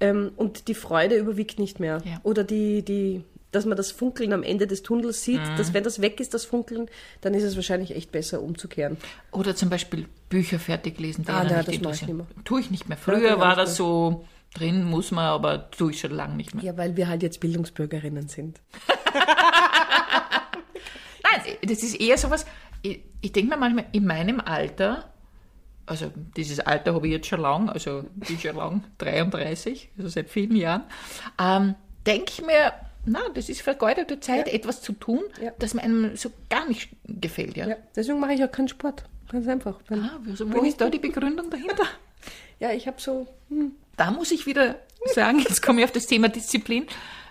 Ähm, 0.00 0.32
und 0.36 0.68
die 0.68 0.74
Freude 0.74 1.16
überwiegt 1.16 1.58
nicht 1.58 1.80
mehr. 1.80 2.02
Ja. 2.04 2.20
Oder 2.22 2.44
die, 2.44 2.82
die, 2.84 3.22
dass 3.52 3.64
man 3.66 3.76
das 3.76 3.90
Funkeln 3.92 4.32
am 4.32 4.42
Ende 4.42 4.66
des 4.66 4.82
Tunnels 4.82 5.22
sieht, 5.22 5.40
Mhm. 5.40 5.56
dass 5.56 5.72
wenn 5.74 5.84
das 5.84 6.00
weg 6.00 6.18
ist, 6.20 6.34
das 6.34 6.44
Funkeln, 6.44 6.88
dann 7.20 7.34
ist 7.34 7.44
es 7.44 7.56
wahrscheinlich 7.56 7.94
echt 7.94 8.10
besser 8.12 8.42
umzukehren. 8.42 8.96
Oder 9.30 9.54
zum 9.54 9.70
Beispiel 9.70 10.06
Bücher 10.28 10.58
fertig 10.58 10.98
lesen, 10.98 11.24
die 11.24 11.30
Ah, 11.30 11.44
nein, 11.44 11.64
nicht 11.66 11.84
das 11.84 12.02
ich 12.02 12.06
nicht 12.08 12.24
Tue 12.44 12.60
ich 12.60 12.70
nicht 12.70 12.88
mehr. 12.88 12.98
Ja, 12.98 13.02
Früher 13.04 13.20
genau, 13.30 13.38
war 13.40 13.54
das 13.56 13.76
so, 13.76 14.24
Drin 14.54 14.84
muss 14.84 15.10
man, 15.10 15.24
aber 15.26 15.70
tue 15.70 15.90
ich 15.92 16.00
schon 16.00 16.12
lange 16.12 16.36
nicht 16.36 16.54
mehr. 16.54 16.64
Ja, 16.64 16.76
weil 16.76 16.96
wir 16.96 17.08
halt 17.08 17.22
jetzt 17.22 17.40
Bildungsbürgerinnen 17.40 18.28
sind. 18.28 18.60
Nein, 21.22 21.56
das 21.62 21.82
ist 21.82 22.00
eher 22.00 22.18
sowas, 22.18 22.46
ich, 22.82 23.00
ich 23.20 23.32
denke 23.32 23.50
mir 23.50 23.56
manchmal, 23.56 23.86
in 23.92 24.06
meinem 24.06 24.40
Alter, 24.40 25.12
also 25.86 26.10
dieses 26.36 26.60
Alter 26.60 26.94
habe 26.94 27.06
ich 27.06 27.12
jetzt 27.12 27.26
schon 27.28 27.40
lang, 27.40 27.68
also 27.68 28.04
bin 28.14 28.38
schon 28.38 28.56
lang 28.56 28.84
33, 28.98 29.90
also 29.98 30.08
seit 30.08 30.30
vielen 30.30 30.56
Jahren, 30.56 30.82
ähm, 31.40 31.74
denke 32.06 32.26
ich 32.30 32.42
mir, 32.44 32.72
na, 33.06 33.20
das 33.34 33.48
ist 33.48 33.60
vergeudete 33.62 34.20
Zeit, 34.20 34.46
Ja. 34.48 34.54
etwas 34.54 34.80
zu 34.82 34.92
tun, 34.94 35.20
Ja. 35.42 35.52
das 35.58 35.76
einem 35.76 36.16
so 36.16 36.30
gar 36.48 36.66
nicht 36.66 36.90
gefällt. 37.06 37.56
Ja, 37.56 37.68
Ja, 37.68 37.76
deswegen 37.94 38.18
mache 38.20 38.32
ich 38.34 38.44
auch 38.44 38.50
keinen 38.52 38.68
Sport. 38.68 39.04
Ganz 39.30 39.46
einfach. 39.48 39.80
Weil, 39.88 40.00
Ah, 40.00 40.20
also 40.28 40.50
wo 40.52 40.62
ist 40.62 40.80
da 40.80 40.88
die 40.90 40.98
Begründung 40.98 41.50
dahinter? 41.50 41.84
ja, 42.60 42.70
ich 42.72 42.86
habe 42.86 43.00
so, 43.00 43.26
hm, 43.48 43.72
Da 43.96 44.10
muss 44.10 44.32
ich 44.32 44.46
wieder 44.46 44.76
sagen, 45.14 45.38
jetzt 45.38 45.62
komme 45.62 45.80
ich 45.80 45.84
auf 45.84 45.92
das 45.92 46.06
Thema 46.06 46.28
Disziplin. 46.28 46.86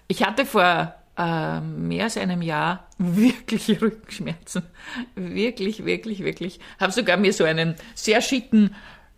Ich 0.07 0.23
hatte 0.23 0.45
vor 0.45 0.95
äh, 1.17 1.61
mehr 1.61 2.05
als 2.05 2.17
einem 2.17 2.41
Jahr 2.41 2.87
wirkliche 2.97 3.81
Rückenschmerzen. 3.81 4.63
Wirklich, 5.15 5.85
wirklich, 5.85 6.23
wirklich. 6.23 6.59
Habe 6.79 6.91
sogar 6.91 7.17
mir 7.17 7.33
so 7.33 7.43
einen 7.43 7.75
sehr 7.95 8.21
schicken 8.21 8.75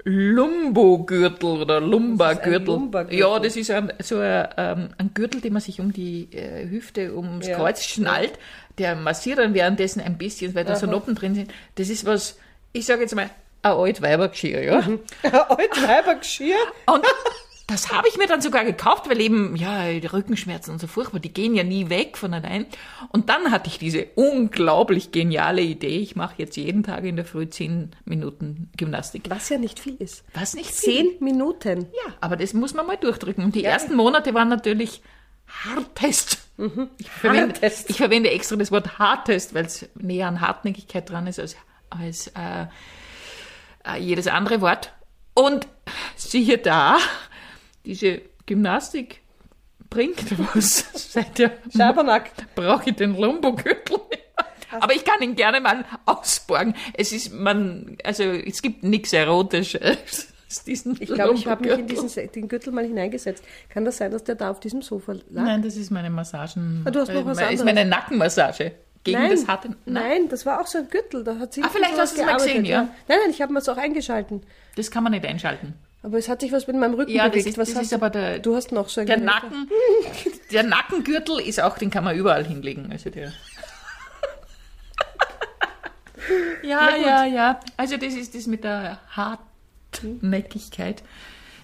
Lumbo-Gürtel 0.08 1.62
oder 1.62 1.82
Lumba-Gürtel. 1.82 2.68
Lumba-Gürtel? 2.68 3.20
Ja, 3.20 3.40
das 3.40 3.56
ist 3.56 3.72
ein, 3.72 3.92
so 4.04 4.20
ein, 4.20 4.48
ähm, 4.56 4.90
ein 5.00 5.12
Gürtel, 5.16 5.42
den 5.42 5.54
man 5.54 5.62
sich 5.64 5.80
um 5.80 5.92
die 5.92 6.32
äh, 6.32 6.70
Hüfte, 6.70 7.16
ums 7.16 7.48
Ja. 7.48 7.58
Kreuz 7.58 7.84
schnallt. 7.84 8.34
Der 8.78 8.96
massiert 8.96 9.40
dann 9.40 9.54
währenddessen 9.56 10.02
ein 10.02 10.18
bisschen, 10.18 10.54
weil 10.54 10.64
da 10.64 10.76
so 10.76 10.86
Aha. 10.86 10.92
Noppen 10.92 11.16
drin 11.16 11.34
sind. 11.34 11.52
Das 11.76 11.90
ist 11.90 12.06
was, 12.06 12.38
ich 12.72 12.86
sage 12.86 13.02
jetzt 13.02 13.16
mal, 13.16 13.30
ein 13.64 13.72
Altweibergeschirr, 13.72 14.62
ja. 14.62 14.78
Altweibergeschirr. 15.24 16.56
Und 16.86 17.04
das 17.68 17.92
habe 17.92 18.08
ich 18.08 18.18
mir 18.18 18.28
dann 18.28 18.42
sogar 18.42 18.64
gekauft, 18.64 19.10
weil 19.10 19.20
eben, 19.20 19.56
ja, 19.56 19.92
die 19.92 20.06
Rückenschmerzen 20.06 20.72
und 20.72 20.80
so 20.80 20.86
furchtbar, 20.88 21.20
die 21.20 21.34
gehen 21.34 21.56
ja 21.56 21.64
nie 21.64 21.90
weg 21.90 22.16
von 22.18 22.34
allein. 22.34 22.68
Und 23.10 23.30
dann 23.30 23.52
hatte 23.52 23.70
ich 23.70 23.80
diese 23.80 24.06
unglaublich 24.16 25.12
geniale 25.12 25.62
Idee, 25.62 25.98
ich 25.98 26.16
mache 26.16 26.36
jetzt 26.38 26.58
jeden 26.58 26.84
Tag 26.84 27.04
in 27.06 27.16
der 27.16 27.26
Früh 27.26 27.50
zehn 27.50 27.92
Minuten 28.06 28.70
Gymnastik. 28.78 29.24
Was 29.30 29.50
ja 29.50 29.58
nicht 29.58 29.80
viel 29.80 29.96
ist. 29.96 30.24
Was 30.36 30.54
nicht 30.54 30.70
viel. 30.70 30.94
Zehn 30.94 31.08
Minuten. 31.22 31.88
Ja, 32.06 32.14
aber 32.22 32.36
das 32.36 32.54
muss 32.54 32.74
man 32.76 32.86
mal 32.86 32.98
durchdrücken. 32.98 33.44
Und 33.44 33.56
die 33.56 33.62
Ja. 33.62 33.72
ersten 33.72 33.96
Monate 33.96 34.34
waren 34.36 34.50
natürlich 34.50 35.02
Hartest. 35.64 36.40
Ich, 37.00 37.10
verwende, 37.10 37.56
Hartest. 37.56 37.90
ich 37.90 37.98
verwende 37.98 38.30
extra 38.32 38.56
das 38.56 38.72
Wort 38.72 38.98
Hartest, 39.00 39.54
weil 39.54 39.66
es 39.66 39.90
näher 39.96 40.28
an 40.28 40.40
Hartnäckigkeit 40.42 41.10
dran 41.10 41.28
ist 41.28 41.40
als, 41.40 41.56
als 41.90 42.28
äh, 42.28 42.66
äh, 43.86 43.98
jedes 44.00 44.28
andere 44.28 44.62
Wort. 44.62 44.92
Und 45.34 45.68
siehe 46.16 46.58
da, 46.58 46.98
diese 47.86 48.22
Gymnastik 48.46 49.22
bringt 49.90 50.38
was. 50.56 50.86
Seit 51.12 51.38
der 51.38 51.52
Schabernack. 51.76 52.32
brauche 52.56 52.90
ich 52.90 52.96
den 52.96 53.14
mehr. 53.14 53.38
Aber 54.82 54.94
ich 54.94 55.06
kann 55.06 55.22
ihn 55.22 55.36
gerne 55.36 55.62
mal 55.62 55.86
ausborgen. 56.06 56.76
Es 56.94 57.12
ist, 57.14 57.34
man, 57.34 57.98
also 58.04 58.24
es 58.24 58.62
gibt 58.62 58.84
nichts 58.84 59.14
Erotisches 59.14 60.34
diesen 60.64 61.02
Ich 61.02 61.10
glaube, 61.10 61.34
ich 61.36 61.48
habe 61.48 61.68
mich 61.68 61.80
in 61.80 61.88
diesen 61.88 62.32
den 62.32 62.48
Gürtel 62.48 62.72
mal 62.72 62.86
hineingesetzt. 62.86 63.44
Kann 63.70 63.86
das 63.86 63.98
sein, 63.98 64.12
dass 64.12 64.24
der 64.24 64.36
da 64.36 64.52
auf 64.52 64.60
diesem 64.60 64.82
Sofa 64.82 65.14
lag? 65.14 65.44
Nein, 65.44 65.62
das 65.62 65.76
ist 65.76 65.92
meine 65.92 66.10
Massagen. 66.10 66.84
Ah, 66.86 66.92
du 66.92 67.00
hast 67.00 67.12
noch 67.12 67.26
was 67.26 67.38
äh, 67.38 67.42
ist 67.42 67.48
anderes. 67.62 67.66
meine 67.66 67.86
Nackenmassage. 67.86 68.72
Gegen 69.04 69.20
nein, 69.20 69.32
das 69.32 69.48
harte. 69.48 69.70
nein, 69.86 70.30
das 70.30 70.46
war 70.46 70.60
auch 70.62 70.68
so 70.68 70.80
ein 70.80 70.90
Gürtel. 70.90 71.24
Da 71.24 71.38
hat 71.38 71.54
sie 71.54 71.62
Ah, 71.62 71.70
vielleicht 71.70 71.98
hast 71.98 72.18
du 72.18 72.22
es 72.22 72.26
mal 72.26 72.38
gesehen, 72.38 72.66
ja. 72.66 72.84
Nein, 73.08 73.20
nein, 73.22 73.30
ich 73.30 73.42
habe 73.42 73.54
mir 73.54 73.60
es 73.60 73.70
auch 73.70 73.78
eingeschalten. 73.78 74.42
Das 74.78 74.90
kann 74.90 75.04
man 75.04 75.12
nicht 75.12 75.26
einschalten. 75.26 75.74
Aber 76.06 76.20
es 76.20 76.30
hat 76.30 76.42
sich 76.42 76.52
was 76.52 76.68
mit 76.68 76.76
meinem 76.76 76.94
Rücken 76.94 77.12
Ja, 77.12 77.28
bewegt. 77.28 77.48
ist, 77.48 77.58
was 77.58 77.70
das 77.70 77.78
hast 77.78 77.84
ist 77.86 77.92
du? 77.94 77.96
aber 77.96 78.12
der, 78.12 78.38
du 78.38 78.56
hast 78.56 78.72
noch 78.72 78.90
so 78.90 79.02
ein 79.02 79.08
der. 79.08 79.18
Nacken. 79.20 79.68
Der 80.52 80.62
Nackengürtel 80.62 81.40
ist 81.40 81.60
auch, 81.60 81.80
den 81.80 81.90
kann 81.90 82.04
man 82.04 82.16
überall 82.16 82.46
hinlegen. 82.46 82.92
Also 82.92 83.10
der. 83.10 83.32
Ja, 86.64 86.96
ja, 86.96 87.26
ja. 87.26 87.60
Also 87.78 87.98
das 87.98 88.14
ist 88.16 88.34
das 88.34 88.48
mit 88.48 88.64
der 88.64 89.00
Hartnäckigkeit. 89.12 91.04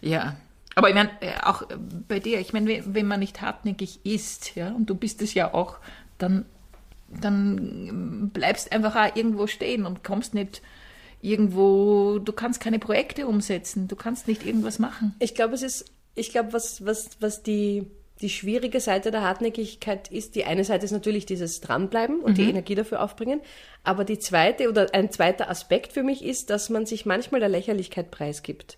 Ja. 0.02 0.36
Aber 0.76 0.90
ich 0.90 0.96
meine, 0.96 1.10
äh, 1.22 1.32
auch 1.44 1.64
bei 2.08 2.20
dir, 2.20 2.40
ich 2.40 2.54
meine, 2.54 2.84
wenn- 2.86 3.08
man 3.08 3.20
nicht 3.20 3.42
hartnäckig 3.42 4.00
ist, 4.06 4.56
ja, 4.56 4.70
und 4.70 4.88
du 4.90 4.96
bist 4.96 5.22
es 5.22 5.34
ja 5.34 5.54
auch, 5.54 5.78
dann, 6.20 6.46
dann 7.10 8.30
bleibst 8.34 8.72
einfach 8.72 8.96
auch 8.96 9.16
irgendwo 9.16 9.48
stehen 9.48 9.86
und 9.86 10.04
kommst 10.04 10.34
nicht 10.36 10.62
irgendwo, 11.22 12.20
du 12.20 12.34
kannst 12.34 12.60
keine 12.60 12.80
Projekte 12.80 13.28
umsetzen, 13.28 13.88
du 13.88 13.96
kannst 13.96 14.28
nicht 14.28 14.46
irgendwas 14.46 14.80
machen. 14.80 15.16
Ich 15.20 15.36
glaube, 15.36 15.54
es 15.54 15.62
ist, 15.62 15.86
ich 16.16 16.32
glaube, 16.32 16.54
was, 16.54 16.86
was, 16.86 17.10
was 17.20 17.44
die, 17.44 17.88
die 18.22 18.30
schwierige 18.30 18.80
Seite 18.80 19.12
der 19.12 19.22
Hartnäckigkeit 19.22 20.12
ist, 20.12 20.36
die 20.36 20.46
eine 20.46 20.63
Seite 20.63 20.86
ist 20.86 20.92
natürlich 20.92 21.25
dieses 21.25 21.62
Dranbleiben 21.62 22.20
und 22.20 22.38
die 22.38 22.50
Energie 22.50 22.75
dafür 22.75 23.01
aufbringen. 23.01 23.42
Aber 23.84 24.04
die 24.04 24.20
zweite 24.20 24.70
oder 24.70 24.94
ein 24.94 25.12
zweiter 25.12 25.50
Aspekt 25.50 25.94
für 25.94 26.04
mich 26.04 26.24
ist, 26.24 26.50
dass 26.50 26.70
man 26.70 26.86
sich 26.86 27.06
manchmal 27.06 27.40
der 27.40 27.50
Lächerlichkeit 27.50 28.12
preisgibt. 28.12 28.78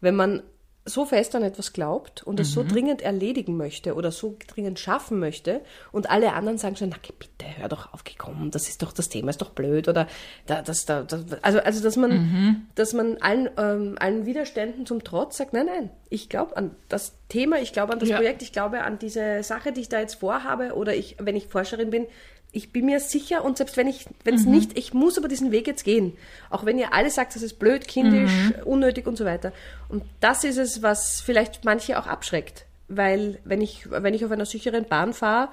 Wenn 0.00 0.16
man 0.16 0.42
so 0.88 1.04
fest 1.04 1.34
an 1.34 1.42
etwas 1.42 1.72
glaubt 1.72 2.22
und 2.22 2.40
es 2.40 2.52
so 2.52 2.64
dringend 2.64 3.02
erledigen 3.02 3.56
möchte 3.56 3.94
oder 3.94 4.10
so 4.10 4.36
dringend 4.46 4.78
schaffen 4.78 5.18
möchte 5.18 5.60
und 5.92 6.10
alle 6.10 6.32
anderen 6.32 6.58
sagen 6.58 6.76
schon, 6.76 6.88
na 6.88 6.96
bitte, 7.18 7.46
hör 7.58 7.68
doch 7.68 7.92
auf, 7.92 8.04
geh 8.04 8.14
komm, 8.16 8.50
das 8.50 8.68
ist 8.68 8.82
doch, 8.82 8.92
das 8.92 9.08
Thema 9.08 9.30
ist 9.30 9.40
doch 9.40 9.50
blöd 9.50 9.88
oder 9.88 10.06
da, 10.46 10.62
das, 10.62 10.86
da, 10.86 11.02
das, 11.02 11.24
also, 11.42 11.60
also, 11.60 11.82
dass 11.82 11.96
man, 11.96 12.66
dass 12.74 12.92
man 12.92 13.18
allen, 13.18 13.50
ähm, 13.58 13.96
allen 13.98 14.26
Widerständen 14.26 14.86
zum 14.86 15.04
Trotz 15.04 15.36
sagt, 15.36 15.52
nein, 15.52 15.66
nein, 15.66 15.90
ich 16.08 16.28
glaube 16.28 16.56
an 16.56 16.70
das 16.88 17.14
Thema, 17.28 17.58
ich 17.58 17.72
glaube 17.72 17.92
an 17.92 17.98
das 17.98 18.08
Ja. 18.08 18.16
Projekt, 18.16 18.42
ich 18.42 18.52
glaube 18.52 18.82
an 18.82 18.98
diese 18.98 19.42
Sache, 19.42 19.72
die 19.72 19.82
ich 19.82 19.88
da 19.88 20.00
jetzt 20.00 20.14
vorhabe 20.14 20.74
oder 20.74 20.94
ich, 20.94 21.16
wenn 21.18 21.36
ich 21.36 21.46
Forscherin 21.46 21.90
bin, 21.90 22.06
ich 22.50 22.72
bin 22.72 22.86
mir 22.86 22.98
sicher 23.00 23.44
und 23.44 23.58
selbst 23.58 23.76
wenn 23.76 23.86
ich, 23.86 24.06
wenn 24.24 24.34
es 24.34 24.46
nicht, 24.46 24.78
ich 24.78 24.94
muss 24.94 25.18
aber 25.18 25.28
diesen 25.28 25.52
Weg 25.52 25.66
jetzt 25.66 25.84
gehen. 25.84 26.16
Auch 26.50 26.64
wenn 26.64 26.78
ihr 26.78 26.94
alle 26.94 27.10
sagt, 27.10 27.34
das 27.34 27.42
ist 27.42 27.58
blöd, 27.58 27.86
kindisch, 27.86 28.52
unnötig 28.64 29.06
und 29.06 29.16
so 29.18 29.24
weiter. 29.24 29.52
Und 29.88 30.02
das 30.20 30.44
ist 30.44 30.56
es, 30.56 30.82
was 30.82 31.20
vielleicht 31.20 31.64
manche 31.64 31.98
auch 31.98 32.06
abschreckt. 32.06 32.64
Weil 32.88 33.38
wenn 33.44 33.60
ich, 33.60 33.90
wenn 33.90 34.14
ich 34.14 34.24
auf 34.24 34.30
einer 34.30 34.46
sicheren 34.46 34.86
Bahn 34.86 35.12
fahre, 35.12 35.50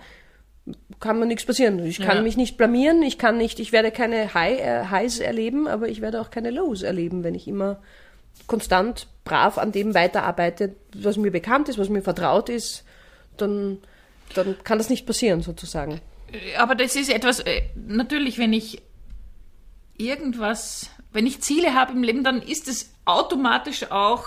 kann 1.00 1.20
mir 1.20 1.26
nichts 1.26 1.46
passieren. 1.46 1.86
Ich 1.86 2.00
kann 2.00 2.18
Ja. 2.18 2.24
mich 2.24 2.38
nicht 2.38 2.58
blamieren, 2.58 3.04
ich 3.04 3.18
kann 3.18 3.38
nicht, 3.38 3.60
ich 3.60 3.72
werde 3.72 3.92
keine 3.92 4.34
High, 4.34 4.60
äh, 4.60 4.86
Highs 4.90 5.20
erleben, 5.20 5.68
aber 5.68 5.90
ich 5.90 6.02
werde 6.02 6.22
auch 6.22 6.32
keine 6.32 6.50
Lows 6.50 6.82
erleben, 6.82 7.24
wenn 7.24 7.36
ich 7.36 7.48
immer 7.48 7.78
konstant 8.48 9.08
brav 9.26 9.58
an 9.58 9.72
dem 9.72 9.94
weiterarbeite, 9.94 10.76
was 10.96 11.18
mir 11.18 11.32
bekannt 11.32 11.70
ist, 11.70 11.78
was 11.78 11.90
mir 11.90 12.02
vertraut 12.02 12.50
ist, 12.50 12.84
dann, 13.38 13.80
dann 14.34 14.56
kann 14.64 14.78
das 14.78 14.90
nicht 14.90 15.06
passieren, 15.06 15.42
sozusagen. 15.42 16.00
Aber 16.58 16.76
das 16.76 16.96
ist 16.96 17.10
etwas, 17.10 17.40
äh, 17.40 17.64
natürlich, 17.76 18.38
wenn 18.38 18.54
ich 18.54 18.82
irgendwas, 19.98 20.90
wenn 21.14 21.26
ich 21.26 21.42
Ziele 21.42 21.74
habe 21.74 21.94
im 21.94 22.04
Leben, 22.04 22.24
dann 22.24 22.42
ist 22.42 22.68
es 22.68 22.94
automatisch 23.06 23.92
auch 23.92 24.26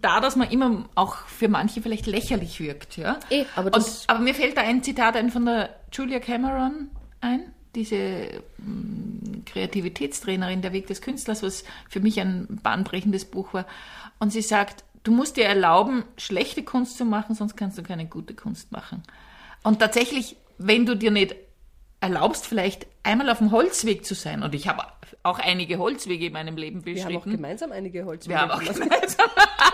da, 0.00 0.20
dass 0.20 0.36
man 0.36 0.50
immer 0.50 0.88
auch 0.94 1.16
für 1.26 1.48
manche 1.48 1.82
vielleicht 1.82 2.06
lächerlich 2.06 2.58
wirkt. 2.60 2.96
Ja? 2.96 3.18
Eh, 3.30 3.44
aber 3.54 3.76
Und, 3.76 4.04
aber 4.06 4.20
mir 4.20 4.34
fällt 4.34 4.56
da 4.56 4.62
ein 4.62 4.82
Zitat 4.82 5.16
ein 5.16 5.30
von 5.30 5.44
der 5.44 5.74
Julia 5.92 6.18
Cameron 6.18 6.90
ein, 7.20 7.52
diese 7.74 8.42
mm, 8.58 9.44
Kreativitätstrainerin, 9.44 10.62
der 10.62 10.72
Weg 10.72 10.86
des 10.86 11.02
Künstlers, 11.02 11.42
was 11.42 11.64
für 11.88 12.00
mich 12.00 12.20
ein 12.20 12.60
bahnbrechendes 12.62 13.24
Buch 13.26 13.52
war. 13.52 13.66
Und 14.18 14.32
sie 14.32 14.42
sagt, 14.42 14.84
du 15.04 15.12
musst 15.12 15.36
dir 15.36 15.44
erlauben, 15.44 16.04
schlechte 16.16 16.62
Kunst 16.62 16.96
zu 16.96 17.04
machen, 17.04 17.34
sonst 17.34 17.56
kannst 17.56 17.78
du 17.78 17.82
keine 17.82 18.06
gute 18.06 18.34
Kunst 18.34 18.72
machen. 18.72 19.02
Und 19.62 19.80
tatsächlich, 19.80 20.36
wenn 20.58 20.86
du 20.86 20.96
dir 20.96 21.10
nicht 21.10 21.34
erlaubst, 22.00 22.46
vielleicht 22.46 22.86
einmal 23.02 23.28
auf 23.30 23.38
dem 23.38 23.50
Holzweg 23.50 24.04
zu 24.04 24.14
sein, 24.14 24.42
und 24.42 24.54
ich 24.54 24.68
habe 24.68 24.82
auch 25.22 25.38
einige 25.38 25.78
Holzwege 25.78 26.26
in 26.26 26.32
meinem 26.32 26.56
Leben 26.56 26.84
Wir 26.84 26.94
haben 27.04 27.16
auch 27.16 27.20
beschritten. 27.20 27.30
gemeinsam 27.32 27.72
einige 27.72 28.04
Holzwege. 28.04 28.34
Wir 28.34 28.40
haben 28.40 28.50
auch 28.50 28.60
gemeinsam, 28.62 29.26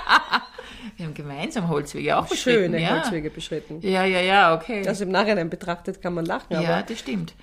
wir 0.97 1.07
haben 1.07 1.15
gemeinsam 1.15 1.69
Holzwege 1.69 2.17
auch 2.17 2.27
beschritten. 2.27 2.73
schöne 2.73 2.83
ja. 2.83 2.91
Holzwege 3.03 3.31
beschritten. 3.31 3.81
Ja, 3.81 4.05
ja, 4.05 4.21
ja, 4.21 4.55
okay. 4.55 4.87
Also 4.87 5.05
im 5.05 5.11
Nachhinein 5.11 5.51
betrachtet 5.51 6.01
kann 6.03 6.15
man 6.15 6.25
lachen, 6.27 6.53
ja, 6.61 6.83
das 6.83 6.99
stimmt. 6.99 7.35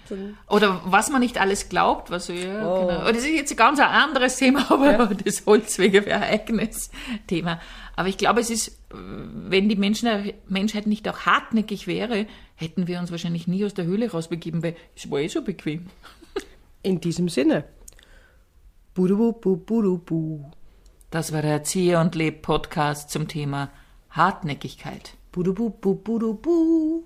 Oder 0.50 0.82
was 0.86 1.10
man 1.10 1.22
nicht 1.22 1.40
alles 1.40 1.70
glaubt, 1.70 2.12
was 2.12 2.28
so, 2.28 2.34
ja, 2.34 2.68
Oh. 2.68 2.88
genau. 2.88 3.08
Und 3.08 3.16
das 3.16 3.24
ist 3.24 3.32
jetzt 3.32 3.52
ein 3.52 3.58
ganz 3.58 3.80
anderes 3.80 4.38
Thema, 4.38 4.70
aber 4.72 5.14
das 5.16 5.46
Holzwege 5.46 6.06
wäre 6.06 6.22
ein 6.22 6.34
eigenes 6.34 6.92
Thema. 7.28 7.60
Aber 7.96 8.08
ich 8.08 8.18
glaube, 8.18 8.40
es 8.40 8.50
ist, 8.50 8.80
wenn 8.90 9.68
die 9.70 9.76
Menschen, 9.76 10.32
Menschheit 10.48 10.88
nicht 10.88 11.08
auch 11.10 11.20
hartnäckig 11.22 11.88
wäre, 11.88 12.26
hätten 12.56 12.88
wir 12.88 13.00
uns 13.00 13.12
wahrscheinlich 13.12 13.48
nie 13.48 13.66
aus 13.66 13.74
der 13.74 13.86
Höhle 13.86 14.10
rausbegeben, 14.12 14.64
weil 14.64 14.76
es 14.96 15.10
war 15.12 15.20
eh 15.20 15.28
so 15.28 15.42
bequem. 15.44 15.88
in 16.84 17.00
diesem 17.02 17.28
Sinne. 17.30 17.66
Budubu, 18.94 19.34
bu, 19.34 19.58
budubu. 19.58 20.52
Das 21.12 21.34
war 21.34 21.42
der 21.42 21.52
Erzieher 21.52 22.00
und 22.00 22.16
Leb 22.16 22.42
Podcast 22.42 23.10
zum 23.10 23.28
Thema 23.28 23.70
Hartnäckigkeit. 24.12 25.18
Budubu, 25.34 25.70
bu, 25.70 25.96
budubu. 25.96 27.04